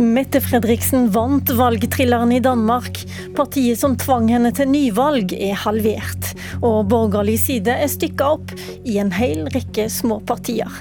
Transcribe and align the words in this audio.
Mette 0.00 0.40
Fredriksen 0.40 1.10
vant 1.12 1.50
valgtrilleren 1.52 2.30
i 2.32 2.40
Danmark. 2.40 3.02
Partiet 3.36 3.76
som 3.82 3.98
tvang 4.00 4.30
henne 4.32 4.48
til 4.56 4.70
nyvalg, 4.72 5.34
er 5.36 5.58
halvert. 5.60 6.30
Og 6.64 6.88
borgerlig 6.88 7.36
side 7.42 7.74
er 7.76 7.90
stykka 7.92 8.30
opp 8.38 8.54
i 8.88 8.96
en 9.02 9.12
hel 9.12 9.44
rekke 9.52 9.90
små 9.92 10.22
partier. 10.24 10.72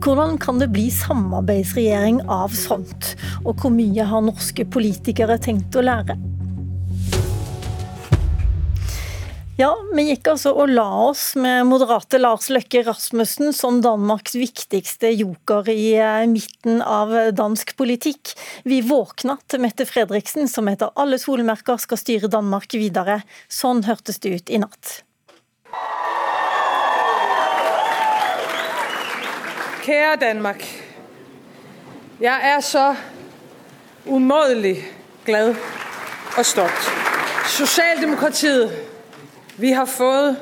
Hvordan 0.00 0.38
kan 0.40 0.62
det 0.62 0.70
bli 0.72 0.86
samarbeidsregjering 0.88 2.22
av 2.32 2.56
sånt? 2.56 3.12
Og 3.44 3.60
hvor 3.60 3.76
mye 3.76 4.08
har 4.08 4.24
norske 4.24 4.64
politikere 4.64 5.36
tenkt 5.36 5.76
å 5.76 5.84
lære? 5.84 6.16
Ja, 9.58 9.74
vi 9.92 10.06
gikk 10.06 10.30
altså 10.32 10.54
og 10.56 10.70
la 10.72 10.86
oss 11.10 11.34
med 11.36 11.66
moderate 11.68 12.16
Lars 12.16 12.46
Løkke 12.48 12.80
Rasmussen 12.86 13.52
som 13.52 13.82
Danmarks 13.84 14.32
viktigste 14.32 15.10
joker 15.12 15.66
i 15.68 15.90
eh, 15.92 16.22
midten 16.24 16.78
av 16.80 17.12
dansk 17.36 17.74
politikk. 17.76 18.32
Vi 18.64 18.78
våkna 18.88 19.36
til 19.52 19.60
Mette 19.60 19.84
Fredriksen, 19.84 20.48
som 20.48 20.70
etter 20.72 20.94
alle 20.96 21.18
solmerker 21.20 21.76
skal 21.84 22.00
styre 22.00 22.30
Danmark 22.32 22.72
videre. 22.72 23.18
Sånn 23.52 23.82
hørtes 23.84 24.22
det 24.24 24.32
ut 24.32 24.48
i 24.48 24.60
natt. 24.62 25.02
Kære 29.84 30.14
Danmark. 30.22 30.64
Jeg 32.24 32.54
er 32.54 32.64
så 32.64 32.86
umådelig 34.08 34.78
glad 35.28 35.52
og 36.38 36.48
stolt. 36.48 36.88
Socialdemokratiet 37.52 38.91
vi 39.62 39.72
har 39.72 39.86
fått 39.86 40.36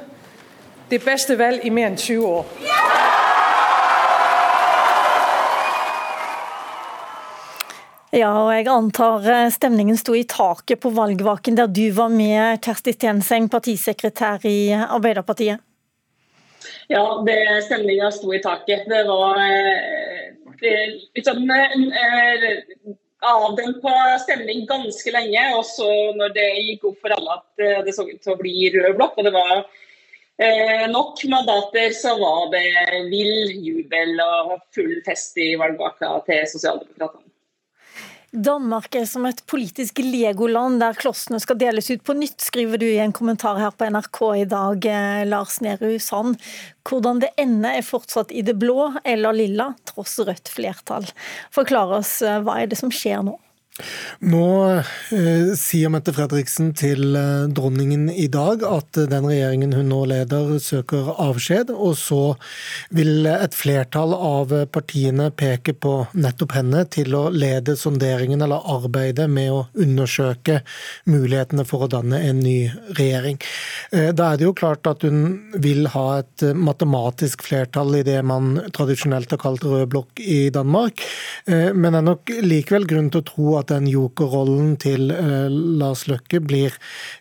det 0.89 0.99
beste 1.05 1.35
valg 1.37 1.61
i 1.63 1.71
mer 1.71 1.91
enn 1.91 1.97
20 2.01 2.25
år. 2.25 2.47
Ja, 8.17 8.31
og 8.33 8.49
jeg 8.57 8.67
antar 8.73 9.29
eh, 9.29 9.51
stemningen 9.53 9.99
sto 10.01 10.17
i 10.17 10.25
taket 10.25 10.81
på 10.81 10.95
valgvaken 10.97 11.59
der 11.61 11.69
du 11.69 11.85
var 11.95 12.09
med, 12.11 12.65
Kjersti 12.65 12.97
Stenseng, 12.97 13.51
partisekretær 13.53 14.49
i 14.49 14.73
Arbeiderpartiet? 14.73 15.61
Ja, 16.89 17.05
det, 17.27 17.37
stemninga 17.69 18.09
sto 18.17 18.33
i 18.35 18.41
taket. 18.43 18.89
Det 18.89 19.05
var 19.05 19.37
eh, 19.45 20.33
det, 20.65 20.75
liksom, 21.21 21.45
eh, 21.45 22.97
avdempa 23.21 24.19
stemning 24.23 24.67
ganske 24.69 25.13
lenge. 25.15 25.45
Og 25.59 25.65
så 25.69 25.89
når 26.17 26.35
det 26.37 26.49
gikk 26.65 26.91
opp 26.91 27.01
for 27.05 27.17
alle 27.17 27.39
at 27.39 27.65
eh, 27.65 27.81
det 27.87 27.97
så 27.97 28.09
ut 28.09 28.21
til 28.21 28.35
å 28.35 28.41
bli 28.41 28.73
rød 28.75 28.99
blokk, 28.99 29.19
og 29.19 29.29
det 29.29 29.35
var 29.37 29.57
eh, 29.61 30.87
nok 30.93 31.25
mandater, 31.33 31.91
så 31.97 32.17
var 32.21 32.51
det 32.55 32.67
vill 33.13 33.51
jubel 33.69 34.21
og 34.25 34.57
full 34.75 34.95
fest 35.07 35.39
i 35.41 35.53
valgvaka 35.61 36.17
til 36.29 36.47
Sosialdemokratene. 36.55 37.30
Danmark 38.31 38.95
er 38.95 39.09
som 39.11 39.25
et 39.27 39.41
politisk 39.51 39.99
legoland 40.05 40.79
der 40.79 40.95
klossene 40.95 41.41
skal 41.43 41.59
deles 41.59 41.89
ut 41.91 42.05
på 42.07 42.15
nytt, 42.15 42.39
skriver 42.39 42.79
du 42.79 42.87
i 42.87 43.01
en 43.03 43.15
kommentar 43.15 43.59
her 43.59 43.75
på 43.75 43.89
NRK 43.91 44.21
i 44.39 44.45
dag, 44.53 44.87
eh, 44.87 45.25
Lars 45.27 45.59
Nehru 45.61 45.99
Sand. 45.99 46.39
Hvordan 46.87 47.25
det 47.25 47.33
ender 47.43 47.81
er 47.81 47.83
fortsatt 47.83 48.31
i 48.31 48.45
det 48.47 48.55
blå 48.63 48.93
eller 49.03 49.35
lilla, 49.35 49.73
tross 49.91 50.21
rødt 50.23 50.47
flertall. 50.47 51.11
Forklar 51.51 51.99
oss, 51.99 52.21
eh, 52.23 52.39
hva 52.39 52.61
er 52.63 52.71
det 52.71 52.79
som 52.79 52.95
skjer 52.95 53.27
nå? 53.27 53.35
Nå 54.21 54.47
eh, 55.15 55.53
sier 55.57 55.89
Mette 55.93 56.13
Fredriksen 56.13 56.73
til 56.77 57.15
eh, 57.17 57.47
dronningen 57.55 58.09
i 58.13 58.27
dag 58.33 58.65
at 58.67 58.99
den 59.09 59.29
regjeringen 59.29 59.73
hun 59.77 59.89
nå 59.93 60.01
leder, 60.11 60.57
søker 60.61 61.13
avskjed. 61.15 61.71
Og 61.73 61.95
så 61.99 62.21
vil 62.95 63.25
et 63.31 63.57
flertall 63.57 64.13
av 64.17 64.53
partiene 64.75 65.31
peke 65.33 65.73
på 65.73 65.95
nettopp 66.13 66.57
henne 66.59 66.85
til 66.93 67.17
å 67.17 67.23
lede 67.33 67.77
sonderingen 67.81 68.45
eller 68.45 68.67
arbeidet 68.75 69.29
med 69.31 69.53
å 69.55 69.63
undersøke 69.81 70.61
mulighetene 71.09 71.65
for 71.69 71.87
å 71.87 71.91
danne 71.95 72.21
en 72.29 72.43
ny 72.45 72.59
regjering. 72.99 73.41
Eh, 73.95 74.11
da 74.13 74.33
er 74.33 74.41
det 74.41 74.49
jo 74.49 74.57
klart 74.57 74.91
at 74.91 75.07
hun 75.07 75.55
vil 75.63 75.89
ha 75.95 76.07
et 76.21 76.45
matematisk 76.59 77.47
flertall 77.47 78.01
i 78.01 78.05
det 78.07 78.19
man 78.27 78.53
tradisjonelt 78.77 79.33
har 79.33 79.41
kalt 79.41 79.65
rød 79.65 79.89
blokk 79.95 80.21
i 80.21 80.43
Danmark, 80.53 81.01
eh, 81.47 81.71
men 81.73 81.95
det 81.95 82.03
er 82.03 82.09
nok 82.11 82.37
likevel 82.45 82.89
grunn 82.91 83.11
til 83.15 83.23
å 83.23 83.29
tro 83.31 83.51
at 83.57 83.60
den 83.69 83.87
jokerrollen 83.91 84.77
til 84.81 85.11
eh, 85.11 85.49
Lars 85.51 86.07
Løkke 86.09 86.41
blir 86.41 86.77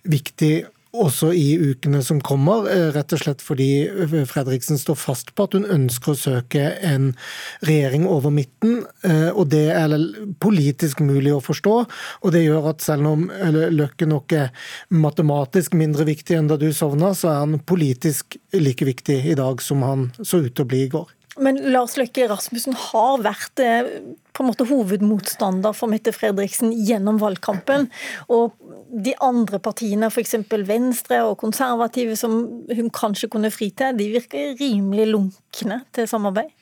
viktig 0.07 0.67
også 0.89 1.29
i 1.37 1.53
ukene 1.61 2.01
som 2.01 2.17
kommer, 2.21 2.65
eh, 2.69 2.89
rett 2.95 3.13
og 3.13 3.19
slett 3.21 3.41
fordi 3.45 3.87
Fredriksen 4.25 4.79
står 4.79 4.95
fast 4.97 5.35
på 5.35 5.43
at 5.45 5.53
hun 5.53 5.65
ønsker 5.65 6.13
å 6.13 6.17
søke 6.17 6.63
en 6.81 7.15
regjering 7.61 8.07
over 8.07 8.31
midten. 8.31 8.85
Eh, 9.03 9.29
og 9.29 9.49
det 9.49 9.69
er 9.69 9.93
politisk 10.39 10.99
mulig 10.99 11.33
å 11.35 11.43
forstå. 11.43 11.75
Og 12.23 12.31
det 12.31 12.45
gjør 12.45 12.71
at 12.73 12.81
selv 12.81 13.05
om 13.05 13.29
Løkke 13.29 14.07
nok 14.07 14.33
er 14.33 14.49
matematisk 14.89 15.73
mindre 15.73 16.05
viktig 16.05 16.37
enn 16.37 16.47
da 16.47 16.57
du 16.57 16.71
sovna, 16.73 17.13
så 17.13 17.29
er 17.29 17.39
han 17.45 17.59
politisk 17.59 18.37
like 18.53 18.85
viktig 18.85 19.25
i 19.29 19.35
dag 19.35 19.61
som 19.61 19.81
han 19.81 20.11
så 20.21 20.41
ut 20.41 20.55
til 20.55 20.65
å 20.65 20.69
bli 20.69 20.83
i 20.87 20.89
går. 20.89 21.07
Men 21.39 21.59
Lars 21.71 21.95
Løkke 21.99 22.27
Rasmussen 22.29 22.75
har 22.75 23.21
vært 23.23 23.61
eh, 23.63 23.87
på 24.33 24.43
en 24.43 24.49
måte 24.51 24.67
hovedmotstander 24.69 25.75
for 25.77 25.91
Mette 25.91 26.13
Fredriksen 26.15 26.73
gjennom 26.73 27.19
valgkampen. 27.21 27.89
Og 28.31 28.55
de 28.89 29.13
andre 29.21 29.59
partiene, 29.61 30.09
f.eks. 30.09 30.37
Venstre 30.69 31.21
og 31.27 31.37
konservative, 31.41 32.15
som 32.19 32.39
hun 32.75 32.93
kanskje 32.93 33.29
kunne 33.31 33.51
fri 33.53 33.69
til, 33.69 33.97
de 33.97 34.09
virker 34.15 34.55
rimelig 34.59 35.09
lunkne 35.13 35.83
til 35.95 36.09
samarbeid? 36.09 36.53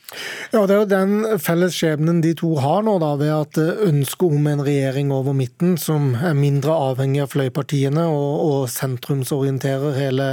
Ja, 0.53 0.61
Det 0.66 0.73
er 0.73 0.79
jo 0.79 0.88
den 0.88 1.39
felles 1.44 1.75
skjebnen 1.75 2.22
de 2.23 2.31
to 2.39 2.53
har 2.63 2.83
nå, 2.85 2.94
da, 3.03 3.09
ved 3.19 3.31
at 3.33 3.57
ønsket 3.59 4.38
om 4.38 4.45
en 4.47 4.63
regjering 4.63 5.11
over 5.11 5.35
midten 5.35 5.75
som 5.79 6.13
er 6.16 6.38
mindre 6.38 6.72
avhengig 6.72 7.25
av 7.25 7.34
fløypartiene 7.34 8.05
og, 8.07 8.29
og 8.45 8.61
sentrumsorienterer 8.72 9.97
hele 9.99 10.28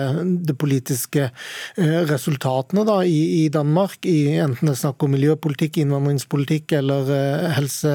det 0.46 0.54
politiske 0.60 1.26
eh, 1.26 1.98
resultatene 2.06 2.86
da, 2.86 3.00
i, 3.02 3.42
i, 3.42 3.48
Danmark, 3.50 4.06
i 4.06 4.36
enten 4.38 4.70
det 4.70 4.76
er 4.76 4.82
snakk 4.84 5.02
om 5.02 5.14
miljøpolitikk, 5.16 5.80
innvandringspolitikk 5.82 6.76
eller 6.78 7.10
eh, 7.24 7.54
helse, 7.56 7.94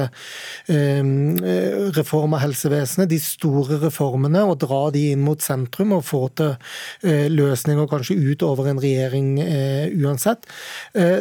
eh, 0.68 2.00
av 2.20 2.38
helsevesenet. 2.42 3.08
De 3.10 3.18
store 3.22 3.78
reformene, 3.84 4.42
og 4.44 4.58
dra 4.62 4.82
de 4.94 5.10
inn 5.12 5.22
mot 5.24 5.40
sentrum 5.42 5.94
og 5.96 6.04
få 6.08 6.22
til 6.38 6.54
eh, 7.02 7.28
løsninger 7.30 7.88
kanskje 7.90 8.18
utover 8.18 8.70
en 8.70 8.80
regjering 8.82 9.32
eh, 9.42 9.94
uansett. 10.00 10.46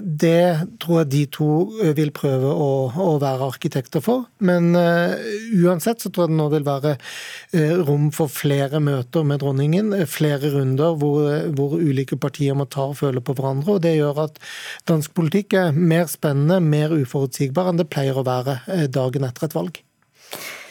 Det 0.02 0.44
tror 0.81 1.02
jeg 1.02 1.09
de 1.12 1.24
to 1.34 1.50
vil 1.96 2.12
prøve 2.16 2.50
å, 2.52 2.72
å 2.90 3.18
være 3.22 3.48
arkitekter 3.48 4.03
for. 4.03 4.25
Men 4.44 4.72
uansett 4.75 6.02
så 6.03 6.12
tror 6.12 6.25
jeg 6.25 6.34
det 6.34 6.40
nå 6.40 6.48
vil 6.53 6.66
være 6.68 6.96
rom 7.88 8.09
for 8.16 8.31
flere 8.31 8.81
møter 8.84 9.25
med 9.28 9.42
dronningen. 9.44 9.94
Flere 10.09 10.52
runder 10.53 10.98
hvor, 11.00 11.28
hvor, 11.56 11.78
ulike 11.80 12.18
partier 12.19 12.58
må 12.58 12.68
ta 12.72 12.90
og 12.90 12.98
føle 13.02 13.24
på 13.24 13.36
hverandre. 13.38 13.78
og 13.78 13.84
Det 13.86 13.96
gjør 13.98 14.24
at 14.25 14.40
dansk 14.90 15.14
politikk 15.18 15.56
er 15.59 15.75
mer 15.75 16.08
spennende, 16.12 16.59
mer 16.64 16.94
uforutsigbar 16.96 17.69
enn 17.69 17.80
det 17.80 17.90
pleier 17.92 17.99
å 18.16 18.26
være 18.26 18.62
uh, 18.68 18.88
dagen 18.88 19.28
etter 19.28 19.50
et 19.50 19.58
valg. 19.58 19.84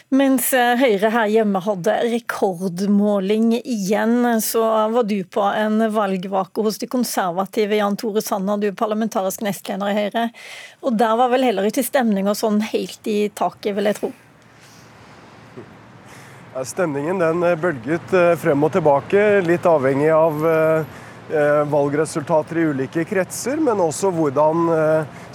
Mens 0.09 0.55
eh, 0.57 0.79
Høyre 0.81 1.11
her 1.13 1.29
hjemme 1.29 1.61
hadde 1.61 1.93
rekordmåling 2.07 3.59
igjen, 3.59 4.23
så 4.41 4.63
var 4.95 5.05
du 5.05 5.19
på 5.29 5.43
en 5.45 5.83
valgvake 5.93 6.65
hos 6.65 6.81
de 6.81 6.89
konservative. 6.89 7.77
Jan 7.77 7.99
Tore 8.01 8.23
Sanner, 8.25 8.57
du 8.57 8.71
er 8.71 8.79
parlamentarisk 8.79 9.45
nestleder 9.45 9.93
i 9.93 9.99
Høyre. 9.99 10.23
Og 10.81 10.97
der 10.97 11.13
var 11.21 11.29
vel 11.35 11.45
heller 11.45 11.69
ikke 11.69 11.85
stemninga 11.85 12.33
sånn 12.39 12.63
helt 12.71 13.05
i 13.05 13.19
taket, 13.37 13.75
vil 13.77 13.91
jeg 13.91 13.99
tro? 14.01 14.11
Stemningen 16.65 17.21
den 17.21 17.45
eh, 17.45 17.59
bølget 17.61 18.17
eh, 18.17 18.33
frem 18.41 18.65
og 18.65 18.73
tilbake, 18.79 19.27
litt 19.45 19.69
avhengig 19.69 20.09
av 20.17 20.41
valgresultater 21.69 22.59
i 22.61 22.67
ulike 22.71 23.03
kretser, 23.09 23.61
men 23.61 23.81
også 23.85 24.09
hvordan 24.17 24.71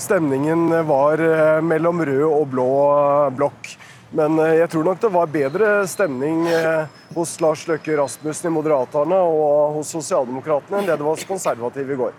stemningen 0.02 0.72
var 0.90 1.22
mellom 1.62 2.02
rød 2.06 2.26
og 2.28 2.48
blå 2.50 2.70
blokk. 3.38 3.76
Men 4.14 4.38
eh, 4.40 4.60
jeg 4.62 4.70
tror 4.70 4.86
nok 4.86 5.02
det 5.02 5.10
var 5.14 5.32
bedre 5.34 5.70
stemning 5.90 6.46
eh, 6.48 6.86
hos 7.16 7.34
Lars 7.42 7.66
Løkke 7.70 7.96
Rasmussen 7.98 8.52
i 8.52 8.54
Moderaterna 8.54 9.18
og 9.26 9.80
hos 9.80 9.94
Sosialdemokratene 9.96 10.80
enn 10.80 10.90
det 10.90 11.00
det 11.00 11.06
var 11.06 11.18
hos 11.18 11.26
konservative 11.26 11.96
i 11.96 12.00
går. 12.04 12.14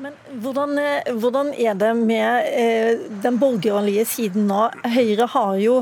Men 0.00 0.14
hvordan, 0.40 0.78
eh, 0.80 1.08
hvordan, 1.12 1.50
er 1.52 1.74
det 1.76 1.90
med 1.96 2.46
eh, 2.56 3.00
den 3.20 3.36
borgerlige 3.36 4.06
siden 4.08 4.46
nå? 4.48 4.62
Høyre 4.94 5.26
har 5.28 5.58
jo 5.60 5.74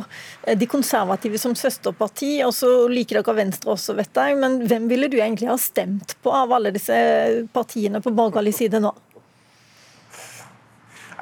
de 0.59 0.67
konservative 0.67 1.39
som 1.39 1.55
søsterparti, 1.55 2.33
og 2.43 2.51
så 2.57 2.71
liker 2.91 3.21
dere 3.21 3.37
Venstre 3.39 3.77
også, 3.77 3.95
vet 3.95 4.19
jeg. 4.19 4.39
Men 4.43 4.59
hvem 4.67 4.89
ville 4.91 5.07
du 5.07 5.21
egentlig 5.21 5.53
ha 5.53 5.59
stemt 5.63 6.17
på 6.25 6.35
av 6.35 6.57
alle 6.57 6.75
disse 6.75 6.97
partiene 7.55 8.03
på 8.03 8.11
borgerlig 8.17 8.57
side 8.59 8.83
nå? 8.83 8.91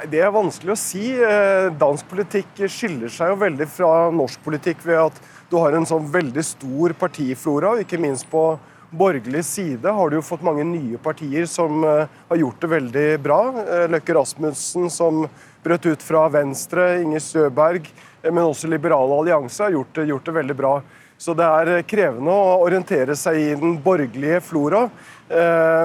Det 0.09 0.21
er 0.21 0.33
vanskelig 0.33 0.73
å 0.73 0.79
si. 0.81 1.05
Eh, 1.21 1.69
dansk 1.77 2.09
politikk 2.09 2.65
skiller 2.69 3.13
seg 3.13 3.35
jo 3.35 3.39
veldig 3.45 3.69
fra 3.77 4.09
norsk 4.13 4.41
politikk 4.45 4.81
ved 4.89 5.03
at 5.07 5.21
du 5.51 5.59
har 5.61 5.77
en 5.77 5.89
sånn 5.89 6.09
veldig 6.13 6.45
stor 6.45 6.97
partiflora, 6.97 7.77
ikke 7.85 8.01
minst 8.01 8.29
på 8.33 8.49
borgerlig 8.97 9.45
side 9.45 9.93
har 9.93 10.11
du 10.11 10.17
jo 10.19 10.25
fått 10.25 10.45
mange 10.47 10.65
nye 10.65 10.99
partier 11.03 11.47
som 11.51 11.85
eh, 11.85 12.09
har 12.29 12.41
gjort 12.41 12.61
det 12.61 12.71
veldig 12.73 13.07
bra. 13.25 13.41
Eh, 13.63 13.85
Løkke 13.93 14.17
Rasmussen 14.17 14.91
som 14.91 15.27
brøt 15.65 15.87
ut 15.87 16.03
fra 16.03 16.27
Venstre, 16.33 16.89
Inger 17.03 17.23
Støberg, 17.23 17.89
men 18.27 18.43
også 18.43 18.71
Liberale 18.71 19.21
allianse 19.21 19.65
har 19.67 19.75
gjort, 19.75 20.03
gjort, 20.07 20.27
det 20.27 20.37
veldig 20.41 20.57
bra. 20.59 20.75
Så 21.19 21.35
det 21.37 21.47
er 21.47 21.87
krevende 21.89 22.33
å 22.33 22.59
orientere 22.65 23.17
seg 23.17 23.39
i 23.41 23.49
den 23.57 23.79
borgerlige 23.83 24.43
flora. 24.45 24.83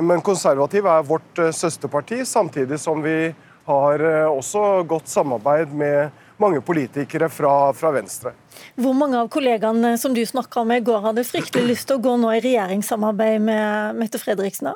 Men 0.04 0.19
konservativ 0.25 0.90
er 0.92 1.06
vårt 1.07 1.40
søsterparti, 1.56 2.19
samtidig 2.28 2.78
som 2.84 3.00
vi 3.02 3.31
har 3.72 4.00
eh, 4.00 4.28
også 4.30 4.84
godt 4.90 5.07
samarbeid 5.07 5.74
med 5.74 6.10
mange 6.42 6.62
politikere 6.66 7.30
fra, 7.32 7.72
fra, 7.78 7.92
Venstre. 7.96 8.34
Hvor 8.80 8.96
mange 8.98 9.20
av 9.20 9.30
kollegaene 9.32 9.94
som 10.02 10.14
du 10.16 10.22
snakka 10.26 10.64
med 10.68 10.82
i 10.82 10.86
går, 10.90 11.02
hadde 11.06 11.26
fryktelig 11.28 11.74
lyst 11.74 11.90
til 11.90 12.00
å 12.00 12.04
gå 12.04 12.16
nå 12.22 12.32
i 12.36 12.42
regjeringssamarbeid 12.44 13.44
med 13.46 14.00
Mette 14.00 14.22
Fredriksen? 14.22 14.74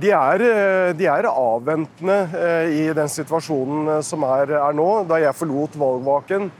De 0.00 0.12
er, 0.14 0.44
eh, 0.46 0.92
de 0.94 1.08
er, 1.10 1.26
avventende 1.30 2.18
eh, 2.38 2.74
i 2.78 2.84
den 2.94 3.10
situasjonen 3.10 4.04
som 4.06 4.26
er, 4.28 4.54
er, 4.54 4.76
nå. 4.76 4.88
Da 5.10 5.18
jeg 5.18 5.38
forlot 5.38 5.78
valgvaken, 5.78 6.50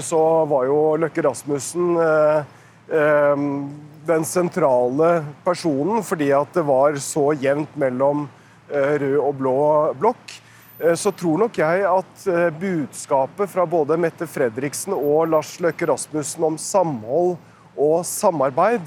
så 0.00 0.20
var 0.48 0.64
jo 0.64 0.78
Løkke 0.96 1.20
Rasmussen 1.26 1.90
den 4.08 4.24
sentrale 4.24 5.10
personen, 5.44 6.00
fordi 6.04 6.30
at 6.32 6.56
det 6.56 6.64
var 6.64 6.96
så 7.04 7.26
jevnt 7.36 7.76
mellom 7.80 8.24
Eh, 8.72 8.96
rød 8.98 9.18
og 9.20 9.34
blå 9.36 9.58
blokk, 10.00 10.30
eh, 10.30 10.43
så 10.98 11.12
tror 11.14 11.38
nok 11.38 11.58
jeg 11.58 11.84
at 11.86 12.24
eh, 12.26 12.48
budskapet 12.58 13.50
fra 13.50 13.66
både 13.66 13.98
Mette 14.00 14.26
Fredriksen 14.26 14.96
og 14.96 15.28
Lars 15.30 15.52
Løkke 15.62 15.86
Rasmussen 15.86 16.46
om 16.48 16.56
samhold 16.58 17.36
og 17.78 18.00
samarbeid, 18.06 18.82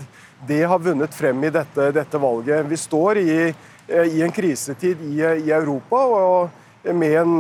det 0.48 0.66
har 0.68 0.84
vunnet 0.84 1.16
frem 1.16 1.46
i 1.48 1.52
dette, 1.54 1.90
dette 1.96 2.20
valget. 2.20 2.68
Vi 2.68 2.80
står 2.80 3.20
i, 3.24 3.38
i 3.88 4.22
en 4.24 4.36
krisetid 4.36 5.02
i, 5.04 5.16
i, 5.24 5.52
Europa, 5.52 6.04
og 6.08 6.94
med 6.96 7.16
en 7.20 7.34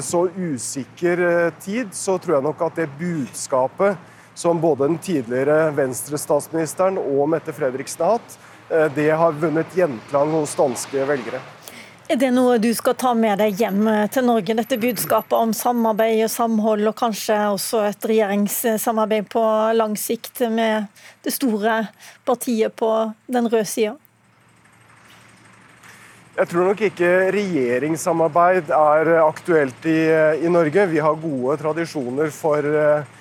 så 0.00 0.22
usikker 0.32 1.50
tid, 1.60 1.92
så 1.92 2.16
tror 2.16 2.38
jeg 2.38 2.46
nok 2.46 2.62
at 2.64 2.78
det 2.80 2.86
budskapet 2.96 3.98
som 4.38 4.62
både 4.62 4.86
den 4.86 4.96
tidligere 5.02 5.74
Venstre-statsministeren 5.76 6.96
og 7.02 7.28
Mette 7.34 7.52
Fredriksen 7.52 8.06
har 8.06 8.16
hatt, 8.16 8.38
det 8.96 9.10
har 9.12 9.36
vunnet 9.44 9.76
gjenklang 9.76 10.32
hos 10.38 10.56
danske 10.56 11.04
velgere. 11.10 11.42
Er 12.04 12.18
det 12.20 12.34
noe 12.36 12.58
du 12.60 12.68
skal 12.76 12.92
ta 13.00 13.14
med 13.16 13.38
deg 13.40 13.56
hjem 13.56 13.86
til 14.12 14.26
Norge, 14.26 14.52
dette 14.58 14.76
budskapet 14.76 15.32
om 15.38 15.54
samarbeid 15.56 16.18
og 16.26 16.28
samhold, 16.28 16.82
og 16.90 16.96
kanskje 16.98 17.36
også 17.54 17.78
et 17.88 18.06
regjeringssamarbeid 18.10 19.30
på 19.32 19.44
lang 19.72 19.94
sikt 19.96 20.42
med 20.52 20.90
det 21.24 21.32
store 21.32 21.78
partiet 22.28 22.74
på 22.76 22.90
den 23.24 23.48
røde 23.48 23.64
sida? 23.70 23.94
Jeg 26.34 26.50
tror 26.50 26.68
nok 26.68 26.82
ikke 26.90 27.08
regjeringssamarbeid 27.32 28.68
er 28.76 29.10
aktuelt 29.22 29.88
i, 29.88 30.00
i, 30.44 30.50
Norge. 30.52 30.84
Vi 30.90 31.00
har 31.00 31.22
gode 31.22 31.56
tradisjoner 31.62 32.28
for 32.34 32.68
eh, 32.68 33.14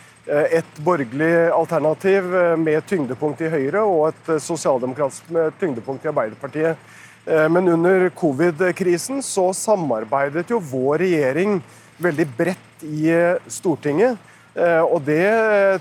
et 0.60 0.82
borgerlig 0.84 1.32
alternativ 1.56 2.28
med 2.60 2.84
tyngdepunkt 2.90 3.46
i 3.46 3.54
Høyre 3.54 3.86
og 3.88 4.10
et 4.10 4.34
sosialdemokratisk 4.44 5.32
med 5.32 5.56
tyngdepunkt 5.62 6.04
i 6.04 6.12
Arbeiderpartiet. 6.12 6.92
Eh, 7.26 7.50
men 7.50 7.68
under 7.68 8.10
covid-krisen 8.10 9.24
så 9.24 9.54
samarbeidet 9.54 10.50
jo 10.52 10.60
vår 10.60 10.98
regjering 11.06 11.62
veldig 11.98 12.28
bredt 12.38 12.84
i 12.84 13.10
eh, 13.14 13.40
Stortinget. 13.48 14.18
Eh, 14.54 14.82
og 14.82 15.02
det 15.08 15.26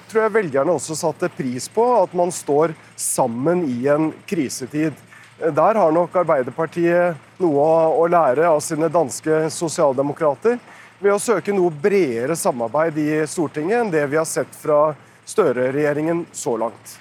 tror 0.09 0.27
jeg 0.27 0.37
velgerne 0.37 0.77
også 0.77 0.97
satte 0.97 1.33
pris 1.35 1.67
på, 1.69 1.85
at 2.03 2.15
man 2.17 2.33
står 2.33 2.77
sammen 2.97 3.67
i 3.69 3.89
en 3.91 4.13
krisetid. 4.27 4.95
Der 5.43 5.75
har 5.75 5.93
nok 5.93 6.15
Arbeiderpartiet 6.23 7.19
noe 7.43 7.69
å 7.99 8.07
lære 8.07 8.47
av 8.47 8.61
sine 8.63 8.87
danske 8.93 9.49
sosialdemokrater 9.51 10.61
ved 11.03 11.17
å 11.17 11.19
søke 11.21 11.55
noe 11.57 11.73
bredere 11.75 12.37
samarbeid 12.39 13.01
i 13.03 13.11
Stortinget 13.27 13.81
enn 13.81 13.91
det 13.91 14.05
vi 14.07 14.21
har 14.21 14.29
sett 14.29 14.55
fra 14.55 14.93
Støre-regjeringen 15.27 16.27
så 16.35 16.55
langt. 16.61 16.99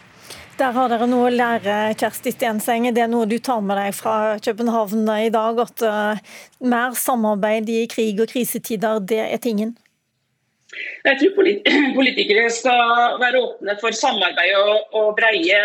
Der 0.62 0.76
har 0.78 0.92
dere 0.92 1.08
noe 1.10 1.26
å 1.26 1.34
lære, 1.34 1.76
Kjersti 1.98 2.36
Stenseng. 2.36 2.84
Det 2.94 3.02
er 3.02 3.08
noe 3.10 3.26
du 3.26 3.40
tar 3.42 3.64
med 3.66 3.80
deg 3.80 3.96
fra 3.98 4.36
København 4.46 5.08
i 5.16 5.32
dag, 5.34 5.58
at 5.64 5.82
uh, 5.82 6.36
mer 6.62 6.94
samarbeid 6.94 7.72
i 7.74 7.80
krig 7.90 8.22
og 8.22 8.30
krisetider, 8.30 9.00
det 9.02 9.24
er 9.24 9.42
tingen? 9.42 9.72
Jeg 11.08 11.18
tror 11.18 11.50
politikere 11.98 12.46
skal 12.54 13.18
være 13.24 13.42
åpne 13.42 13.76
for 13.82 13.98
samarbeid 14.04 14.54
og 15.02 15.10
breie 15.18 15.64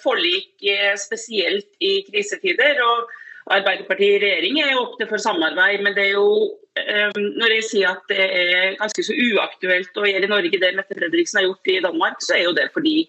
forlik, 0.00 0.54
eh, 0.64 0.96
spesielt 0.96 1.68
i 1.84 1.98
krisetider. 2.08 2.80
og 2.88 3.12
Arbeiderpartiet 3.52 4.16
i 4.16 4.24
regjering 4.24 4.64
er 4.64 4.80
åpne 4.80 5.12
for 5.12 5.20
samarbeid, 5.28 5.84
men 5.84 5.92
det 5.92 6.08
er 6.08 6.16
jo 6.16 6.56
eh, 6.80 7.12
når 7.12 7.58
jeg 7.58 7.68
sier 7.68 7.92
at 7.92 8.08
det 8.08 8.32
er 8.32 8.80
ganske 8.80 9.04
så 9.04 9.12
uaktuelt 9.12 9.92
å 10.00 10.08
gjøre 10.08 10.24
i 10.24 10.34
Norge 10.38 10.64
det 10.64 10.76
Mette 10.80 10.96
Fredriksen 10.96 11.42
har 11.42 11.50
gjort 11.50 11.76
i 11.76 11.80
Danmark, 11.84 12.22
så 12.24 12.40
er 12.40 12.46
jo 12.48 12.56
det 12.56 12.70
fordi 12.72 13.02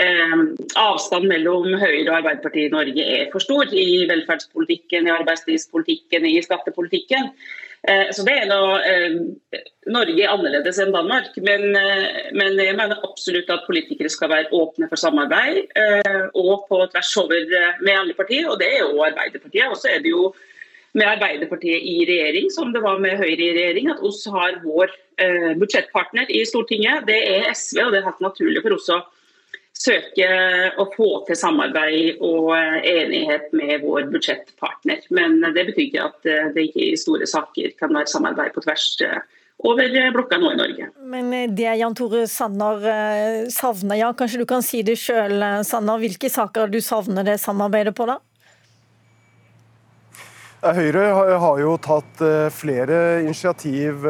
Eh, 0.00 0.36
avstand 0.80 1.28
mellom 1.28 1.66
Høyre 1.76 2.06
og 2.06 2.14
Arbeiderpartiet 2.22 2.70
i 2.70 2.72
Norge 2.72 3.04
er 3.04 3.26
for 3.32 3.44
stor 3.44 3.68
i 3.76 4.06
velferdspolitikken, 4.08 5.04
i 5.04 5.12
arbeidslivspolitikken, 5.12 6.24
i 6.30 6.40
skattepolitikken. 6.40 7.28
Eh, 7.84 8.08
så 8.16 8.24
det 8.24 8.38
er 8.40 8.48
noe, 8.48 8.78
eh, 8.88 9.60
Norge 9.92 10.16
er 10.16 10.32
annerledes 10.32 10.80
enn 10.80 10.96
Danmark, 10.96 11.36
men, 11.44 11.76
men, 12.32 12.56
jeg 12.56 12.78
mener 12.78 13.04
absolutt 13.04 13.52
at 13.52 13.68
politikere 13.68 14.08
skal 14.08 14.32
være 14.32 14.52
åpne 14.56 14.88
for 14.88 14.96
samarbeid, 14.96 15.76
og 16.40 16.64
på 16.70 16.80
tvers 16.94 17.14
over 17.20 17.54
med 17.82 17.92
alle 17.92 18.16
partier. 18.16 18.48
Og 18.48 18.60
det 18.62 18.72
er 18.72 18.84
jo 18.86 19.04
Arbeiderpartiet. 19.04 19.68
Og 19.68 19.76
så 19.76 19.92
er 19.92 20.00
det 20.00 20.14
jo 20.14 20.30
med 20.94 21.10
Arbeiderpartiet 21.10 21.82
i 21.84 22.06
regjering, 22.08 22.48
som 22.54 22.72
det 22.72 22.80
var 22.80 23.02
med 23.02 23.18
Høyre 23.18 23.50
i 23.50 23.56
regjering, 23.58 23.90
at 23.90 24.00
oss 24.00 24.24
har 24.30 24.62
vår 24.64 24.94
budsjettpartner 25.58 26.30
i 26.30 26.46
Stortinget. 26.48 27.04
Det 27.10 27.18
er 27.18 27.50
SV, 27.52 27.82
og 27.82 27.92
det 27.92 28.00
er 28.00 28.08
helt 28.08 28.30
naturlig 28.30 28.62
for 28.62 28.78
oss 28.78 28.88
å 28.94 29.02
søke 29.72 30.28
å 30.78 30.86
få 30.94 31.10
til 31.26 31.38
samarbeid 31.38 32.20
og 32.22 32.52
enighet 32.54 33.50
med 33.56 33.82
vår 33.84 34.08
budsjettpartner. 34.12 35.04
Men 35.14 35.40
det 35.42 35.66
betyr 35.70 35.86
ikke 35.88 36.08
at 36.08 36.32
det 36.54 36.66
ikke 36.68 36.90
i 36.92 36.98
store 37.00 37.28
saker 37.28 37.74
kan 37.80 37.94
være 37.94 38.10
samarbeid 38.12 38.54
på 38.54 38.64
tvers 38.64 38.86
eh, 39.04 39.20
over 39.62 39.94
blokka 40.14 40.38
nå 40.42 40.52
i 40.52 40.58
Norge. 40.58 40.88
Men 41.14 41.54
det 41.56 41.76
Jan 41.78 41.96
Tore 41.98 42.26
Sanner 42.30 42.88
eh, 42.92 43.38
savner, 43.52 44.00
ja, 44.00 44.12
kanskje 44.16 44.42
du 44.42 44.46
kan 44.48 44.64
si 44.66 44.82
det 44.86 44.98
sjøl, 45.00 45.38
Sanner. 45.66 46.02
Hvilke 46.02 46.30
saker 46.32 46.70
du 46.72 46.80
savner 46.82 47.26
det 47.26 47.38
samarbeidet 47.42 47.94
på, 47.98 48.08
da? 48.10 48.18
Høyre 50.62 51.08
har 51.42 51.62
jo 51.62 51.78
tatt 51.82 52.22
eh, 52.22 52.50
flere 52.54 53.22
initiativ 53.24 54.06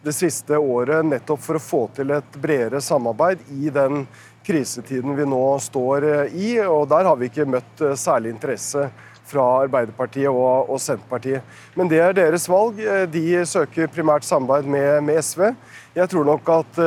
det 0.00 0.12
siste 0.16 0.56
året 0.56 1.04
nettopp 1.04 1.42
for 1.44 1.58
å 1.58 1.62
få 1.62 1.80
til 1.96 2.12
et 2.14 2.36
bredere 2.40 2.80
samarbeid 2.84 3.42
i 3.52 3.68
den 3.72 4.06
krisetiden 4.46 5.16
vi 5.16 5.26
nå 5.28 5.44
står 5.58 6.04
eh, 6.08 6.34
i. 6.34 6.50
og 6.64 6.88
Der 6.90 7.06
har 7.08 7.16
vi 7.16 7.28
ikke 7.30 7.48
møtt 7.48 7.82
eh, 7.84 7.96
særlig 7.98 8.34
interesse 8.34 8.88
fra 9.30 9.44
Arbeiderpartiet 9.64 10.30
og, 10.30 10.70
og 10.72 10.80
Senterpartiet. 10.82 11.44
Men 11.78 11.90
det 11.90 12.00
er 12.02 12.16
deres 12.16 12.48
valg. 12.50 12.80
Eh, 12.80 13.06
de 13.10 13.44
søker 13.46 13.90
primært 13.92 14.26
samarbeid 14.26 14.70
med, 14.70 15.04
med 15.06 15.20
SV. 15.22 15.50
Jeg 15.96 16.10
tror 16.12 16.26
nok 16.28 16.54
at 16.54 16.82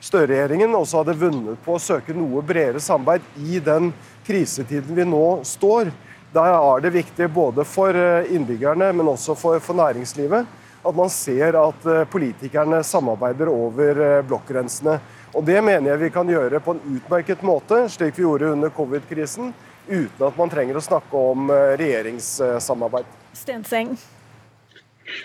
Støre-regjeringen 0.00 0.72
også 0.72 1.02
hadde 1.02 1.18
vunnet 1.20 1.58
på 1.60 1.74
å 1.76 1.82
søke 1.82 2.14
noe 2.16 2.40
bredere 2.46 2.80
samarbeid 2.80 3.42
i 3.44 3.58
den 3.60 3.90
krisetiden 4.24 4.96
vi 4.96 5.04
nå 5.04 5.42
står. 5.44 5.90
Der 6.32 6.54
er 6.56 6.80
det 6.80 6.94
viktig 6.94 7.26
både 7.34 7.66
for 7.68 7.92
innbyggerne, 8.30 8.94
men 8.96 9.10
også 9.10 9.34
for, 9.36 9.60
for 9.60 9.76
næringslivet, 9.76 10.46
at 10.80 10.96
man 10.96 11.12
ser 11.12 11.58
at 11.60 11.84
politikerne 12.08 12.80
samarbeider 12.86 13.50
over 13.52 14.22
blokkgrensene. 14.30 14.96
Og 15.34 15.44
Det 15.46 15.60
mener 15.62 15.92
jeg 15.92 16.02
vi 16.04 16.14
kan 16.14 16.30
gjøre 16.30 16.60
på 16.64 16.74
en 16.74 16.86
utmerket 16.96 17.42
måte, 17.46 17.84
slik 17.92 18.16
vi 18.18 18.26
gjorde 18.26 18.54
under 18.56 18.72
covid-krisen, 18.74 19.52
uten 19.86 20.24
at 20.26 20.38
man 20.38 20.50
trenger 20.50 20.78
å 20.78 20.82
snakke 20.82 21.26
om 21.32 21.52
eh, 21.54 21.74
regjeringssamarbeid. 21.78 23.06
Stenseng. 23.38 23.94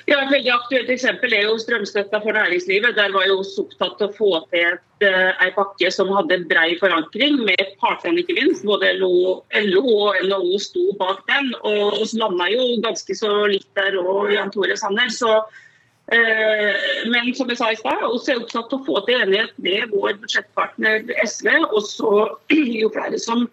Ja, 0.10 0.18
Et 0.24 0.32
veldig 0.32 0.50
aktuelt 0.50 0.90
eksempel 0.90 1.34
er 1.38 1.44
jo 1.46 1.58
strømstøtta 1.62 2.22
for 2.24 2.34
næringslivet. 2.34 2.96
Der 2.98 3.12
var 3.14 3.26
jo 3.30 3.40
oss 3.44 3.54
opptatt 3.62 4.02
av 4.02 4.14
å 4.14 4.16
få 4.18 4.30
til 4.50 4.72
et, 4.72 5.06
uh, 5.06 5.44
pakke 5.54 5.92
som 5.94 6.10
hadde 6.16 6.40
brei 6.50 6.72
forankring, 6.80 7.38
med 7.46 7.76
partene 7.82 8.24
ikke 8.24 8.38
minst. 8.40 8.66
Både 8.66 8.96
LO, 8.98 9.44
LO 9.68 9.84
og 10.08 10.18
NHO 10.26 10.58
sto 10.64 10.88
bak 10.98 11.22
den. 11.30 11.52
Og 11.62 12.00
vi 12.00 12.08
landa 12.18 12.50
jo 12.50 12.66
ganske 12.82 13.18
så 13.20 13.36
litt 13.52 13.70
der 13.78 14.00
òg, 14.02 14.34
Jan 14.34 14.50
Tore 14.56 14.78
Sanner. 14.80 15.14
Så 15.14 15.38
Eh, 15.38 15.75
men 16.08 17.32
som 17.34 17.50
jeg 17.50 17.58
sa 17.58 17.72
i 17.74 17.78
stad, 17.80 18.04
vi 18.04 18.34
er 18.34 18.42
opptatt 18.42 18.74
av 18.74 18.78
å 18.78 18.86
få 18.86 19.00
til 19.08 19.24
enighet 19.24 19.56
med 19.66 19.94
vår 19.94 20.20
budsjettpartner 20.22 21.08
SV. 21.26 21.50
Og 21.72 21.82
så 21.88 22.12
jo 22.82 22.92
flere 22.94 23.20
som 23.22 23.48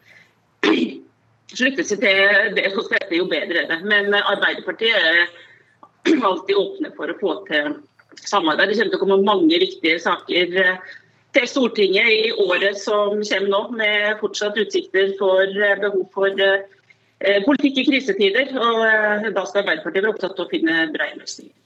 slutter 1.56 1.86
seg 1.88 2.02
til 2.02 2.58
det 2.58 2.66
hos 2.74 2.90
dette, 2.92 3.14
jo 3.16 3.28
bedre 3.30 3.64
er. 3.64 3.86
Men 3.88 4.12
Arbeiderpartiet 4.18 4.98
er 4.98 5.22
alltid 6.28 6.58
åpne 6.58 6.92
for 6.98 7.12
å 7.12 7.20
få 7.22 7.38
til 7.48 7.78
samarbeid. 8.20 8.68
Det 8.68 8.76
kommer 8.82 8.92
til 8.92 9.00
å 9.00 9.04
komme 9.06 9.22
mange 9.24 9.62
viktige 9.62 10.02
saker 10.02 10.52
til 11.32 11.48
Stortinget 11.48 12.12
i 12.12 12.36
året 12.36 12.76
som 12.76 13.16
kommer 13.16 13.48
nå, 13.48 13.62
med 13.80 14.20
fortsatt 14.20 14.60
utsikter 14.60 15.16
for 15.16 15.56
behov 15.80 16.04
for 16.12 16.44
politikk 17.48 17.80
i 17.80 17.88
krisetider. 17.88 18.52
og 18.60 19.32
Da 19.32 19.48
skal 19.48 19.64
Arbeiderpartiet 19.64 20.04
være 20.04 20.12
opptatt 20.12 20.36
av 20.36 20.44
å 20.44 20.52
finne 20.52 20.84
brede 20.92 21.24
løsninger. 21.24 21.56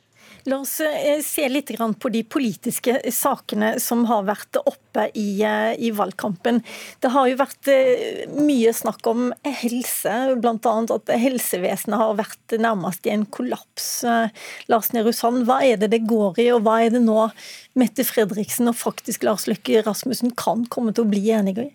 La 0.46 0.60
oss 0.62 0.78
eh, 0.80 1.18
se 1.26 1.48
litt 1.50 1.72
på 1.74 2.10
de 2.14 2.20
politiske 2.22 3.00
sakene 3.10 3.72
som 3.82 4.04
har 4.06 4.22
vært 4.28 4.58
oppe 4.60 5.08
i, 5.18 5.42
eh, 5.42 5.72
i 5.74 5.90
valgkampen. 5.90 6.60
Det 7.02 7.10
har 7.10 7.26
jo 7.26 7.38
vært 7.40 7.70
eh, 7.72 8.28
mye 8.30 8.70
snakk 8.70 9.08
om 9.10 9.32
helse, 9.42 10.12
bl.a. 10.38 10.74
at 10.94 11.10
helsevesenet 11.18 11.98
har 11.98 12.14
vært 12.20 12.54
nærmest 12.62 13.08
i 13.10 13.14
en 13.16 13.26
kollaps. 13.26 13.88
Lars 14.70 14.92
Nehru 14.94 15.10
Sand, 15.10 15.48
hva 15.50 15.58
er 15.66 15.82
det 15.82 15.90
det 15.96 16.04
går 16.06 16.38
i, 16.44 16.52
og 16.54 16.62
hva 16.62 16.78
er 16.84 16.94
det 16.94 17.02
nå 17.02 17.26
Mette 17.74 18.06
Fredriksen 18.06 18.70
og 18.70 18.78
faktisk 18.78 19.26
Lars 19.26 19.48
Løkke 19.50 19.82
Rasmussen 19.82 20.30
kan 20.38 20.62
komme 20.70 20.94
til 20.94 21.08
å 21.08 21.10
bli 21.10 21.26
enige 21.34 21.66
i? 21.66 21.74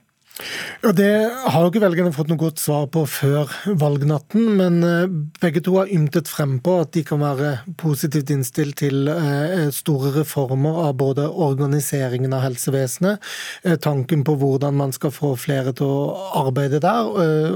Ja, 0.81 0.91
Det 0.91 1.29
har 1.51 1.61
jo 1.61 1.69
ikke 1.69 1.83
velgerne 1.83 2.13
fått 2.15 2.29
noe 2.31 2.39
godt 2.39 2.61
svar 2.61 2.87
på 2.91 3.03
før 3.09 3.51
valgnatten, 3.77 4.47
men 4.57 4.79
eh, 4.85 5.11
begge 5.43 5.61
to 5.61 5.75
har 5.77 5.91
ymtet 5.93 6.29
frem 6.31 6.55
på 6.63 6.77
at 6.81 6.93
de 6.95 7.03
kan 7.05 7.21
være 7.21 7.51
positivt 7.81 8.31
innstilt 8.33 8.79
til 8.81 9.09
eh, 9.11 9.67
store 9.75 10.13
reformer 10.15 10.79
av 10.87 10.95
både 11.01 11.27
organiseringen 11.29 12.33
av 12.33 12.45
helsevesenet, 12.47 13.21
eh, 13.67 13.77
tanken 13.83 14.23
på 14.25 14.35
hvordan 14.41 14.79
man 14.79 14.95
skal 14.95 15.13
få 15.13 15.33
flere 15.39 15.75
til 15.77 15.91
å 15.91 16.31
arbeide 16.41 16.81
der, 16.81 17.11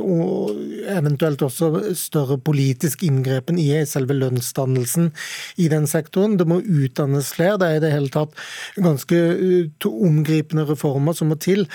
og 0.05 0.53
eventuelt 0.91 1.41
også 1.45 1.95
større 1.97 2.37
politisk 2.37 3.03
inngrepen 3.07 3.57
i 3.61 3.69
selve 3.89 4.15
lønnsdannelsen 4.17 5.09
i 5.61 5.69
den 5.71 5.87
sektoren. 5.89 6.37
Det 6.37 6.47
må 6.49 6.59
utdannes 6.61 7.31
flere. 7.35 7.57
Det 7.61 7.69
er 7.69 7.79
i 7.79 7.83
det 7.83 7.93
hele 7.93 8.11
tatt 8.13 8.35
ganske 8.77 9.19
omgripende 9.89 10.67
reformer 10.69 11.17
som 11.17 11.31
må 11.31 11.39
til 11.41 11.65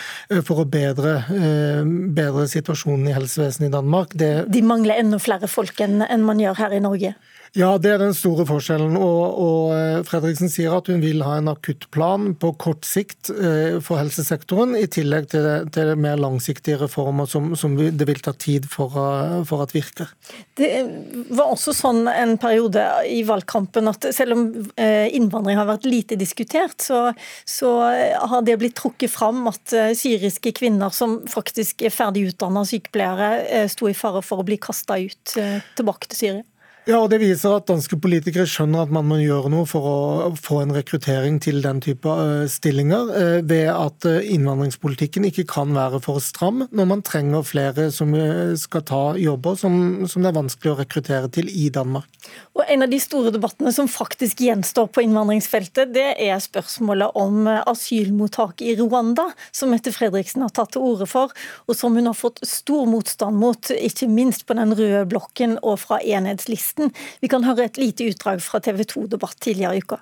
for 0.46 0.62
å 0.62 0.68
bedre 0.70 0.89
bedre, 0.90 1.16
eh, 1.32 1.82
bedre 2.16 2.46
situasjonen 2.50 3.08
i 3.08 3.16
helsevesenet 3.16 3.70
i 3.70 3.74
Danmark. 3.74 4.14
Det... 4.18 4.30
De 4.52 4.62
mangler 4.66 5.00
enda 5.00 5.20
flere 5.22 5.48
folk 5.50 5.80
enn 5.84 6.02
man 6.26 6.42
gjør 6.42 6.58
her 6.60 6.76
i 6.76 6.82
Norge? 6.84 7.14
Ja, 7.58 7.72
det 7.82 7.90
er 7.90 7.98
den 7.98 8.12
store 8.14 8.44
forskjellen. 8.46 8.94
Og, 8.94 9.38
og, 9.42 9.62
eh, 9.74 10.02
Fredriksen 10.06 10.50
sier 10.52 10.76
at 10.76 10.86
hun 10.90 11.00
vil 11.02 11.24
ha 11.26 11.34
en 11.40 11.50
akuttplan 11.50 12.36
på 12.38 12.52
kort 12.62 12.86
sikt 12.86 13.32
eh, 13.32 13.80
for 13.82 13.98
helsesektoren, 13.98 14.76
i 14.78 14.86
tillegg 14.90 15.26
til, 15.32 15.48
til 15.74 15.90
mer 15.98 16.20
langsiktige 16.22 16.78
reformer 16.84 17.26
som, 17.30 17.50
som, 17.58 17.74
det 17.74 18.06
vil 18.06 18.22
ta 18.22 18.34
tid 18.38 18.68
for, 18.70 18.94
for 19.48 19.64
at 19.64 19.74
virker. 19.74 20.12
Det 20.58 20.70
var 21.34 21.50
også 21.50 21.74
sånn 21.74 22.04
en 22.10 22.36
periode 22.40 22.84
i 23.10 23.22
valgkampen 23.26 23.90
at 23.90 24.06
selv 24.14 24.36
om 24.36 24.44
innvandring 24.78 25.58
har 25.58 25.68
vært 25.68 25.88
lite 25.88 26.18
diskutert, 26.20 26.78
så, 26.82 27.10
så 27.48 27.72
har 28.30 28.44
det 28.46 28.58
blitt 28.60 28.76
trukket 28.78 29.10
fram 29.12 29.42
at 29.50 29.74
syriske 29.98 30.52
kvinner 30.58 30.94
som 30.94 31.18
faktisk 31.30 31.82
er 31.86 31.94
ferdig 31.94 32.28
utdanna 32.30 32.62
sykepleiere, 32.68 33.66
sto 33.72 33.90
i 33.90 33.96
fare 33.96 34.22
for 34.26 34.42
å 34.42 34.46
bli 34.46 34.60
kasta 34.62 35.00
ut 35.00 35.36
tilbake 35.78 36.10
til 36.10 36.22
Syria. 36.22 36.49
Ja, 36.88 36.96
og 37.02 37.10
Det 37.12 37.18
viser 37.20 37.52
at 37.58 37.66
danske 37.68 37.98
politikere 38.00 38.46
skjønner 38.48 38.86
at 38.86 38.92
man 38.94 39.04
må 39.04 39.18
gjøre 39.20 39.50
noe 39.52 39.66
for 39.68 39.84
å 39.84 39.96
få 40.40 40.62
en 40.62 40.72
rekruttering 40.72 41.36
til 41.44 41.58
den 41.60 41.82
type 41.84 42.08
eh, 42.08 42.46
stillinger, 42.48 43.10
eh, 43.12 43.40
ved 43.44 43.68
at 43.68 44.06
eh, 44.08 44.30
innvandringspolitikken 44.32 45.26
ikke 45.28 45.44
kan 45.50 45.74
være 45.76 46.00
for 46.00 46.22
stram 46.24 46.64
når 46.72 46.88
man 46.88 47.04
trenger 47.04 47.44
flere 47.44 47.90
som 47.92 48.14
skal 48.56 48.84
ta 48.88 49.02
jobber 49.20 49.58
som, 49.60 49.74
som 50.08 50.24
det 50.24 50.30
er 50.30 50.38
vanskelig 50.38 50.72
å 50.72 50.78
rekruttere 50.78 51.28
til 51.34 51.50
i 51.52 51.68
Danmark. 51.74 52.08
Og 52.56 52.64
En 52.64 52.86
av 52.86 52.92
de 52.92 53.00
store 53.02 53.32
debattene 53.34 53.72
som 53.74 53.88
faktisk 53.90 54.40
gjenstår 54.46 54.88
på 54.94 55.04
innvandringsfeltet, 55.04 55.92
det 55.92 56.14
er 56.22 56.40
spørsmålet 56.40 57.16
om 57.18 57.48
asylmottak 57.50 58.64
i 58.64 58.76
Rwanda, 58.78 59.28
som 59.52 59.72
Mette 59.74 59.92
Fredriksen 59.92 60.46
har 60.46 60.54
tatt 60.54 60.72
til 60.76 60.86
orde 60.86 61.08
for, 61.10 61.34
og 61.66 61.76
som 61.76 61.96
hun 61.98 62.08
har 62.08 62.16
fått 62.16 62.40
stor 62.46 62.88
motstand 62.88 63.36
mot, 63.40 63.72
ikke 63.74 64.08
minst 64.10 64.46
på 64.48 64.56
den 64.56 64.76
røde 64.78 65.04
blokken 65.10 65.58
og 65.60 65.80
fra 65.82 66.00
enhetslisten 66.00 66.69
teksten. 66.70 66.92
Vi 67.20 67.26
kan 67.26 67.44
høre 67.44 67.64
et 67.64 67.78
lite 67.78 68.06
utdrag 68.06 68.42
fra 68.42 68.58
TV 68.58 68.80
2-debatt 68.92 69.34
tidligere 69.40 69.76
i 69.76 69.80
uka. 69.84 69.96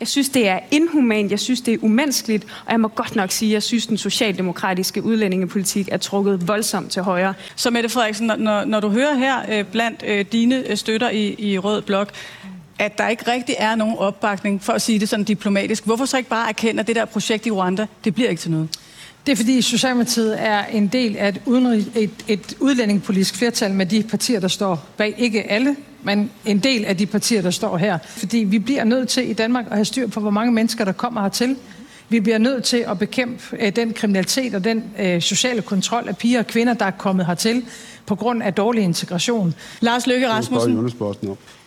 Jeg 0.00 0.08
synes, 0.08 0.28
det 0.28 0.48
er 0.48 0.60
inhumant, 0.70 1.30
jeg 1.30 1.40
synes, 1.40 1.60
det 1.60 1.74
er 1.74 1.78
umenneskeligt, 1.82 2.44
og 2.44 2.72
jeg 2.72 2.80
må 2.80 2.88
godt 2.88 3.16
nok 3.16 3.30
sige, 3.30 3.52
jeg 3.52 3.62
synes, 3.62 3.86
den 3.86 3.98
socialdemokratiske 3.98 5.02
udlændingepolitik 5.02 5.88
er 5.92 5.96
trukket 5.96 6.48
voldsomt 6.48 6.90
til 6.90 7.02
højre. 7.02 7.34
Så 7.56 7.70
Mette 7.70 7.88
Frederiksen, 7.88 8.26
når, 8.26 8.64
når 8.64 8.80
du 8.80 8.88
hører 8.88 9.14
her 9.14 9.46
blant 9.46 9.68
blandt 9.70 10.02
øh, 10.06 10.24
dine 10.32 10.68
øh, 10.68 10.76
støtter 10.76 11.10
i, 11.10 11.34
i 11.38 11.58
Rød 11.58 11.82
Blok, 11.82 12.12
at 12.78 12.98
der 12.98 13.08
ikke 13.08 13.30
rigtig 13.30 13.54
er 13.58 13.74
nogen 13.74 13.98
opbakning, 13.98 14.62
for 14.62 14.72
at 14.72 14.82
sige 14.82 15.00
det 15.00 15.08
sådan 15.08 15.24
diplomatisk, 15.24 15.84
hvorfor 15.84 16.04
så 16.04 16.16
ikke 16.16 16.30
bare 16.30 16.48
erkende, 16.48 16.80
at 16.80 16.86
det 16.86 16.96
der 16.96 17.04
projekt 17.04 17.46
i 17.46 17.50
Rwanda, 17.50 17.86
det 18.04 18.14
bliver 18.14 18.30
ikke 18.30 18.40
til 18.40 18.50
noget? 18.50 18.68
Det 19.26 19.32
er 19.32 19.36
fordi 19.36 19.62
Socialdemokratiet 19.62 20.42
er 20.42 20.64
en 20.64 20.86
del 20.86 21.16
af 21.16 21.28
et, 21.28 21.40
udenrig, 21.46 21.86
et, 21.94 22.10
et 22.28 22.54
udlændingepolitisk 22.60 23.34
flertal 23.34 23.74
med 23.74 23.86
de 23.86 24.02
partier, 24.02 24.40
der 24.40 24.48
står 24.48 24.84
bag. 24.96 25.14
Ikke 25.18 25.50
alle, 25.50 25.76
men 26.02 26.30
en 26.44 26.58
del 26.58 26.84
af 26.84 26.96
de 26.96 27.06
partier, 27.06 27.42
der 27.42 27.50
står 27.50 27.76
her. 27.76 27.98
Fordi 28.06 28.38
vi 28.38 28.58
bliver 28.58 28.84
nødt 28.84 29.08
til 29.08 29.30
i 29.30 29.32
Danmark 29.32 29.66
at 29.66 29.72
have 29.72 29.84
styr 29.84 30.06
på, 30.06 30.20
hvor 30.20 30.30
mange 30.30 30.52
mennesker, 30.52 30.84
der 30.84 30.92
kommer 30.92 31.22
hertil. 31.22 31.56
Vi 32.08 32.20
bliver 32.20 32.38
nødt 32.38 32.64
til 32.64 32.76
at 32.76 32.98
bekæmpe 32.98 33.42
øh, 33.60 33.76
den 33.76 33.92
kriminalitet 33.92 34.54
og 34.54 34.64
den 34.64 34.84
øh, 34.98 35.22
sociale 35.22 35.62
kontrol 35.62 36.08
af 36.08 36.16
piger 36.16 36.38
og 36.38 36.46
kvinder, 36.46 36.74
der 36.74 36.84
er 36.84 36.90
kommet 36.90 37.26
hertil 37.26 37.64
på 38.06 38.14
grund 38.14 38.42
af 38.42 38.54
dårlig 38.54 38.82
integration. 38.82 39.54
Lars 39.80 40.06
Løkke 40.06 40.28
Rasmussen. 40.28 40.92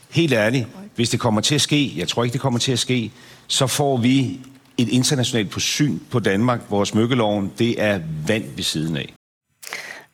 Helt 0.10 0.34
ærligt, 0.34 0.68
hvis 0.96 1.10
det 1.10 1.20
kommer 1.20 1.42
til 1.42 1.56
at 1.56 1.62
ske, 1.62 1.94
jeg 1.98 2.08
tror 2.08 2.24
ikke, 2.24 2.34
det 2.34 2.42
kommer 2.42 2.60
til 2.60 2.72
at 2.72 2.80
ske, 2.80 3.12
så 3.48 3.68
får 3.68 3.98
vi 3.98 4.40
et 4.80 4.92
internationalt 4.96 5.62
syn 5.62 6.00
på 6.12 6.20
Danmark, 6.24 6.68
hvor 6.70 6.88
smykkeloven, 6.88 7.52
det 7.60 7.76
er 7.82 8.04
vann 8.28 8.52
ved 8.56 8.64
siden 8.64 9.02
av. 9.04 9.16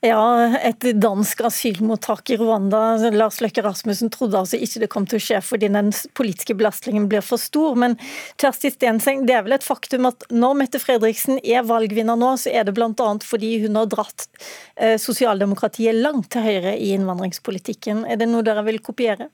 Ja, 0.06 0.52
et 0.60 0.84
dansk 1.02 1.40
asylmottak 1.48 2.30
i 2.30 2.36
Rwanda. 2.38 2.82
Lars 3.16 3.40
Løkke 3.42 3.64
Rasmussen 3.66 4.12
trodde 4.14 4.38
altså 4.38 4.60
ikke 4.62 4.84
det 4.84 4.90
kom 4.94 5.08
til 5.10 5.18
å 5.18 5.24
skje 5.24 5.40
fordi 5.42 5.70
den 5.74 5.90
politiske 6.18 6.54
belastningen 6.58 7.08
blir 7.10 7.24
for 7.26 7.42
stor. 7.42 7.74
Men 7.80 7.96
Kjersti 8.42 8.70
Stenseng, 8.76 9.24
det 9.26 9.34
er 9.38 9.48
vel 9.48 9.56
et 9.58 9.66
faktum 9.66 10.06
at 10.12 10.28
når 10.30 10.60
Mette 10.60 10.82
Fredriksen 10.84 11.40
er 11.42 11.66
valgvinner 11.66 12.20
nå, 12.22 12.36
så 12.38 12.54
er 12.54 12.68
det 12.68 12.76
bl.a. 12.78 12.92
fordi 13.26 13.56
hun 13.64 13.80
har 13.80 13.90
dratt 13.90 14.28
eh, 14.76 15.00
sosialdemokratiet 15.02 15.98
langt 15.98 16.30
til 16.36 16.46
høyre 16.46 16.76
i 16.78 16.92
innvandringspolitikken. 17.00 18.06
Er 18.06 18.22
det 18.22 18.30
noe 18.30 18.46
dere 18.46 18.68
vil 18.68 18.84
kopiere? 18.86 19.32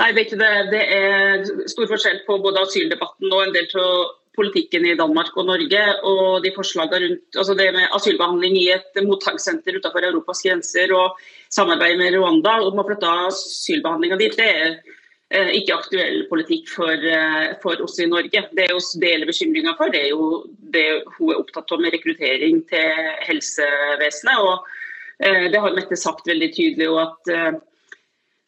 Nei, 0.00 0.10
det 0.16 0.26
er 0.34 0.68
det. 0.72 0.82
Er 0.98 1.48
stor 1.70 1.88
forskjell 1.90 2.24
på 2.26 2.38
både 2.42 2.64
asyldebatten 2.66 3.32
og 3.32 3.46
en 3.46 3.54
del 3.54 3.68
av 3.80 4.12
politikken 4.34 4.86
i 4.86 4.96
Danmark 4.98 5.36
og 5.38 5.48
Norge. 5.48 5.82
Og 6.06 6.42
de 6.44 6.52
forslagene 6.56 7.06
rundt 7.06 7.38
altså 7.40 7.56
det 7.58 7.70
med 7.76 7.94
asylbehandling 7.96 8.58
i 8.58 8.66
et 8.74 9.00
mottakssenter 9.06 9.78
utenfor 9.78 10.08
Europas 10.10 10.42
grenser 10.46 10.92
og 10.96 11.22
samarbeid 11.54 11.98
med 12.00 12.16
Rwanda 12.16 12.58
om 12.66 12.80
å 12.80 12.86
flytte 12.86 13.14
asylbehandlinga 13.28 14.18
dit, 14.20 14.36
det 14.38 14.48
er 14.50 14.70
eh, 15.30 15.52
ikke 15.60 15.78
aktuell 15.78 16.24
politikk 16.30 16.70
for, 16.72 16.94
eh, 16.94 17.52
for, 17.62 17.82
oss 17.84 18.00
i 18.02 18.08
Norge. 18.10 18.46
Det 18.50 18.70
vi 18.70 19.04
deler 19.04 19.30
bekymringa 19.30 19.76
for, 19.78 19.92
det 19.94 20.06
er 20.06 20.14
jo 20.14 20.44
det 20.74 20.88
hun 21.18 21.30
er 21.30 21.44
opptatt 21.44 21.76
av 21.76 21.84
med 21.84 21.94
rekruttering 21.94 22.64
til 22.70 23.12
helsevesenet. 23.28 24.42
og 24.42 24.66
eh, 25.22 25.46
Det 25.52 25.62
har 25.62 25.78
Mette 25.78 26.00
sagt 26.00 26.26
veldig 26.30 26.50
tydelig. 26.56 26.90
og 26.90 27.00
at 27.06 27.62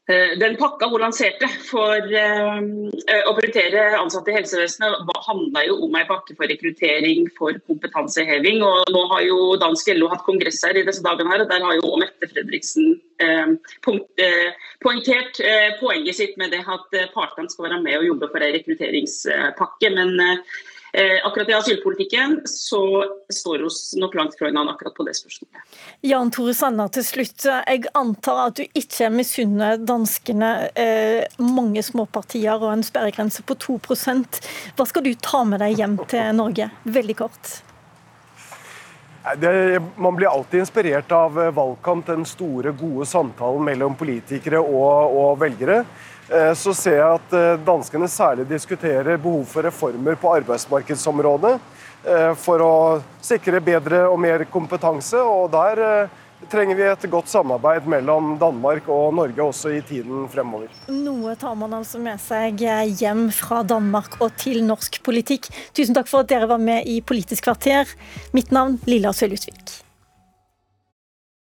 den 0.06 0.54
pakka 0.56 0.86
hun 0.86 1.02
lanserte 1.02 1.48
for 1.66 2.12
eh, 2.14 2.58
å 3.26 3.32
prioritere 3.34 3.88
ansatte 3.98 4.30
i 4.30 4.36
helsevesenet, 4.36 5.08
handla 5.26 5.64
jo 5.66 5.80
om 5.82 5.96
en 5.98 6.06
pakke 6.06 6.36
for 6.38 6.46
rekruttering 6.46 7.26
for 7.38 7.58
kompetanseheving. 7.66 8.62
og 8.62 8.92
Nå 8.94 9.02
har 9.10 9.25
jo 9.26 9.38
dansk 9.58 9.90
LO 9.96 10.10
hatt 10.12 10.22
kongress 10.28 10.62
her 10.62 10.78
i 10.78 10.84
disse 10.86 11.02
dagene, 11.02 11.32
her, 11.34 11.42
og 11.42 11.50
der 11.50 11.66
har 11.66 11.75
jo 11.80 11.96
Mette 11.98 12.30
Fredriksen 12.30 12.94
eh, 13.18 13.56
poengtert 13.82 15.42
poenget 15.80 16.20
sitt 16.20 16.38
med 16.38 16.54
det 16.54 16.62
at 16.62 16.96
partene 17.16 17.50
skal 17.50 17.66
være 17.66 17.82
med 17.82 17.98
og 17.98 18.08
jobbe 18.12 18.30
for 18.30 18.46
en 18.46 18.54
rekrutteringspakke. 18.60 19.90
men 19.96 20.14
Eh, 20.96 21.26
akkurat 21.26 21.48
i 21.48 21.52
asylpolitikken 21.52 22.40
så 22.44 23.04
står 23.34 23.58
vi 23.58 24.00
nok 24.00 24.14
langt 24.14 24.38
fra 24.38 24.46
hverandre 24.46 24.72
akkurat 24.72 24.94
på 24.96 25.04
det 25.04 25.12
spørsmålet. 25.18 25.76
Jan 26.00 26.30
Tore 26.32 26.54
Sanner 26.56 26.88
til 26.88 27.04
slutt. 27.04 27.44
Jeg 27.44 27.90
antar 28.00 28.40
at 28.46 28.56
du 28.56 28.64
ikke 28.64 29.10
misunner 29.12 29.76
danskene 29.76 30.70
eh, 30.72 31.28
mange 31.36 31.84
småpartier 31.84 32.56
og 32.56 32.72
en 32.72 32.86
sperregrense 32.86 33.44
på 33.44 33.58
2% 33.60 34.40
Hva 34.78 34.88
skal 34.88 35.04
du 35.04 35.12
ta 35.20 35.44
med 35.44 35.60
deg 35.60 35.76
hjem 35.82 36.00
til 36.08 36.32
Norge? 36.40 36.72
Veldig 36.88 37.20
kort. 37.20 37.58
Det, 39.35 39.83
man 39.97 40.14
blir 40.16 40.28
alltid 40.30 40.61
inspirert 40.61 41.12
av 41.12 41.35
valgkamp, 41.35 42.06
den 42.06 42.25
store, 42.25 42.71
gode 42.71 43.06
samtalen 43.11 43.64
mellom 43.66 43.97
politikere 43.99 44.61
og, 44.62 45.16
og 45.18 45.40
velgere. 45.40 45.80
Eh, 46.28 46.52
så 46.54 46.75
ser 46.75 47.00
jeg 47.00 47.18
at 47.21 47.35
eh, 47.38 47.59
danskene 47.66 48.09
særlig 48.11 48.47
diskuterer 48.50 49.18
behov 49.18 49.45
for 49.50 49.66
reformer 49.66 50.14
på 50.18 50.30
arbeidsmarkedsområdet. 50.40 51.56
Eh, 52.06 52.33
for 52.38 52.62
å 52.62 52.76
sikre 53.25 53.62
bedre 53.62 54.04
og 54.06 54.18
mer 54.23 54.47
kompetanse. 54.50 55.18
Og 55.18 55.50
der 55.54 56.09
trenger 56.50 56.78
vi 56.78 56.85
et 56.88 57.07
godt 57.11 57.31
samarbeid 57.33 57.87
mellom 57.90 58.35
Danmark 58.40 58.88
og 58.93 59.14
Norge 59.16 59.47
også 59.49 59.73
i 59.76 59.81
tiden 59.87 60.28
fremover. 60.33 60.69
Noe 60.93 61.35
tar 61.40 61.57
man 61.59 61.75
altså 61.78 62.00
med 62.02 62.21
seg 62.23 62.62
hjem 63.00 63.28
fra 63.35 63.62
Danmark 63.66 64.21
og 64.21 64.37
til 64.40 64.62
norsk 64.66 65.00
politikk. 65.07 65.49
Tusen 65.76 65.97
takk 65.97 66.11
for 66.11 66.25
at 66.25 66.31
dere 66.33 66.50
var 66.50 66.62
med 66.62 66.87
i 66.87 67.00
Politisk 67.00 67.49
kvarter. 67.49 67.90
Mitt 68.37 68.52
navn 68.55 68.81
Lilla 68.87 69.14
Sølhusvik. 69.16 69.86